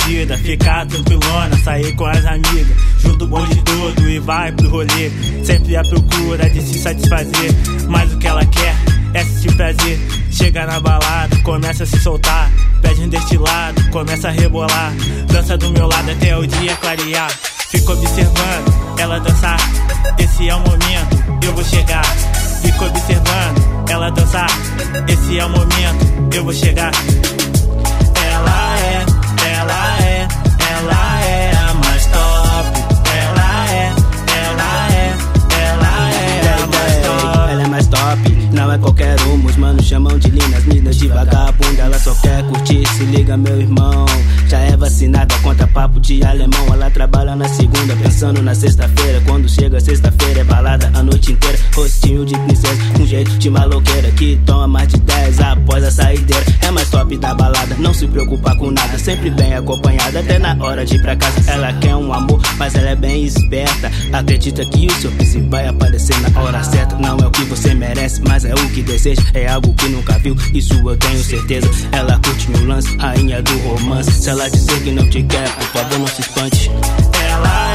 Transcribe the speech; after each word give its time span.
bandida, 0.00 0.36
ficar 0.38 0.86
tranquilona, 0.86 1.56
sair 1.64 1.94
com 1.94 2.06
as 2.06 2.24
amigas. 2.24 2.76
Junto 2.98 3.24
o 3.24 3.28
bonde 3.28 3.62
todo 3.62 4.08
e 4.08 4.18
vai 4.18 4.52
pro 4.52 4.68
rolê. 4.68 5.10
Sempre 5.44 5.76
à 5.76 5.82
procura 5.82 6.48
de 6.50 6.60
se 6.62 6.78
satisfazer. 6.78 7.52
Mas 7.88 8.12
o 8.12 8.18
que 8.18 8.26
ela 8.26 8.44
quer 8.46 8.74
é 9.14 9.24
sentir 9.24 9.54
prazer. 9.56 10.00
Chega 10.30 10.66
na 10.66 10.80
balada, 10.80 11.36
começa 11.38 11.84
a 11.84 11.86
se 11.86 11.98
soltar. 12.00 12.50
Pede 12.82 13.02
um 13.02 13.08
destilado, 13.08 13.90
começa 13.90 14.28
a 14.28 14.30
rebolar. 14.30 14.92
Dança 15.28 15.56
do 15.56 15.70
meu 15.70 15.86
lado 15.86 16.10
até 16.10 16.36
o 16.36 16.46
dia 16.46 16.76
clarear. 16.76 17.30
Fico 17.70 17.92
observando 17.92 18.98
ela 18.98 19.20
dançar. 19.20 19.58
Esse 20.18 20.48
é 20.48 20.54
o 20.54 20.60
momento, 20.60 21.44
eu 21.44 21.54
vou 21.54 21.64
chegar. 21.64 22.04
Fico 22.62 22.84
observando 22.84 23.90
ela 23.90 24.10
dançar. 24.10 24.48
Esse 25.08 25.38
é 25.38 25.44
o 25.44 25.50
momento, 25.50 26.34
eu 26.34 26.44
vou 26.44 26.52
chegar. 26.52 26.90
Vagabunda. 41.10 41.82
Ela 41.82 41.98
só 41.98 42.14
quer 42.14 42.42
curtir, 42.44 42.86
se 42.88 43.04
liga, 43.04 43.36
meu 43.36 43.60
irmão. 43.60 44.06
Já 44.48 44.58
é 44.58 44.76
vacinada, 44.76 45.34
conta 45.42 45.66
papo 45.66 46.00
de 46.00 46.24
alemão. 46.24 46.66
Ela 46.72 46.90
trabalha 46.90 47.36
na 47.36 47.48
segunda, 47.48 47.94
pensando 48.02 48.42
na 48.42 48.54
sexta-feira. 48.54 49.22
Quando 49.26 49.48
chega 49.48 49.78
sexta-feira, 49.78 50.40
é 50.40 50.44
balada 50.44 50.90
a 50.94 51.02
noite 51.02 51.32
inteira. 51.32 51.58
Rostinho 51.74 52.24
de 52.24 52.36
princesa, 52.38 52.80
um 52.98 53.06
jeito 53.06 53.30
de 53.38 53.50
maloqueira. 53.50 54.10
Que 54.12 54.40
toma 54.46 54.66
mais 54.66 54.88
de 54.88 54.98
10 54.98 55.40
após 55.40 55.84
a 55.84 55.90
saideira. 55.90 56.44
É 56.62 56.70
mais 56.70 56.88
top 56.90 57.16
da 57.18 57.34
balada, 57.34 57.76
não 57.78 57.92
se 57.94 58.06
preocupa 58.06 58.56
com 58.56 58.70
nada. 58.70 58.98
Sempre 58.98 59.30
bem 59.30 59.54
acompanhada, 59.54 60.20
até 60.20 60.38
na 60.38 60.56
hora 60.64 60.84
de 60.84 60.96
ir 60.96 61.02
pra 61.02 61.14
casa. 61.14 61.50
Ela 61.50 61.72
quer 61.74 61.94
um 61.94 62.12
amor, 62.12 62.40
mas 62.58 62.74
ela 62.74 62.90
é 62.90 62.96
bem 62.96 63.24
esperta. 63.24 63.90
Acredita 64.12 64.64
que 64.64 64.86
o 64.86 64.92
seu 64.94 65.10
príncipe 65.12 65.48
vai 65.48 65.68
aparecer 65.68 65.89
mas 68.18 68.44
é 68.44 68.54
o 68.54 68.70
que 68.70 68.82
deseja. 68.82 69.22
É 69.34 69.48
algo 69.48 69.72
que 69.74 69.88
nunca 69.88 70.18
viu, 70.18 70.36
isso 70.52 70.74
eu 70.74 70.96
tenho 70.96 71.22
certeza. 71.22 71.68
Ela 71.92 72.18
curte 72.18 72.50
meu 72.50 72.66
lance, 72.66 72.96
rainha 72.96 73.42
do 73.42 73.58
romance. 73.58 74.10
Se 74.10 74.30
ela 74.30 74.48
dizer 74.48 74.82
que 74.82 74.90
não 74.90 75.08
te 75.08 75.22
quer, 75.22 75.48
por 75.54 75.66
favor, 75.68 75.98
não 75.98 76.06
se 76.06 76.20
espante. 76.20 76.70
Ela 77.28 77.69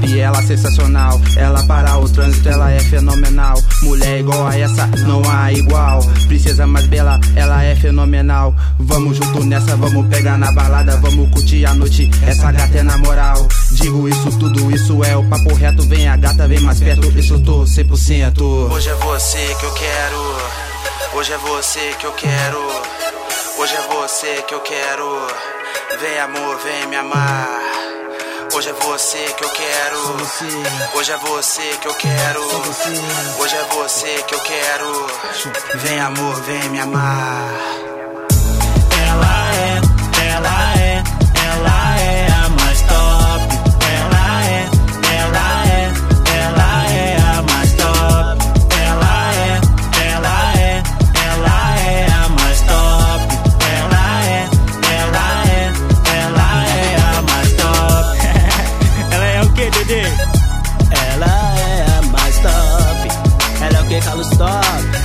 Top, 0.00 0.18
ela 0.18 0.42
sensacional. 0.42 1.20
Ela 1.36 1.62
para 1.64 1.98
o 1.98 2.08
trânsito, 2.08 2.48
ela 2.48 2.70
é 2.70 2.80
fenomenal. 2.80 3.54
Mulher 3.82 4.20
igual 4.20 4.46
a 4.46 4.58
essa, 4.58 4.86
não 5.06 5.22
há 5.28 5.52
igual. 5.52 6.00
Princesa 6.26 6.66
mais 6.66 6.86
bela, 6.86 7.20
ela 7.36 7.62
é 7.62 7.74
fenomenal. 7.74 8.54
Vamos 8.78 9.16
junto 9.16 9.44
nessa, 9.44 9.76
vamos 9.76 10.06
pegar 10.08 10.38
na 10.38 10.52
balada, 10.52 10.96
vamos 10.96 11.30
curtir 11.30 11.64
a 11.66 11.74
noite. 11.74 12.10
Essa 12.26 12.50
gata 12.50 12.78
é 12.78 12.82
na 12.82 12.96
moral. 12.98 13.46
Digo 13.72 14.08
isso, 14.08 14.30
tudo 14.38 14.70
isso 14.70 15.04
é 15.04 15.16
o 15.16 15.24
papo 15.24 15.54
reto. 15.54 15.82
Vem 15.82 16.08
a 16.08 16.16
gata, 16.16 16.48
vem 16.48 16.60
mais 16.60 16.80
perto, 16.80 17.06
isso 17.18 17.34
eu 17.34 17.42
tô 17.42 17.64
100%. 17.64 18.40
Hoje 18.42 18.88
é 18.88 18.94
você 18.94 19.54
que 19.58 19.66
eu 19.66 19.74
quero. 19.74 20.36
Hoje 21.14 21.32
é 21.32 21.38
você 21.38 21.94
que 21.98 22.06
eu 22.06 22.12
quero. 22.12 22.58
Hoje 23.58 23.74
é 23.74 23.94
você 23.94 24.42
que 24.42 24.54
eu 24.54 24.60
quero. 24.60 25.26
Vem 26.00 26.18
amor, 26.20 26.58
vem 26.62 26.88
me 26.88 26.96
amar. 26.96 27.89
Hoje 28.52 28.68
é 28.68 28.72
você 28.72 29.24
que 29.36 29.44
eu 29.44 29.50
quero. 29.50 29.98
Hoje 30.96 31.12
é 31.12 31.16
você 31.18 31.76
que 31.80 31.86
eu 31.86 31.94
quero. 31.94 32.42
Hoje 33.38 33.56
é 33.56 33.64
você 33.74 34.22
que 34.24 34.34
eu 34.34 34.40
quero. 34.40 35.06
Vem 35.76 36.00
amor, 36.00 36.34
vem 36.42 36.68
me 36.70 36.80
amar. 36.80 37.69
Dedê? 64.00 64.10
Ela 64.10 64.96
é 64.96 64.99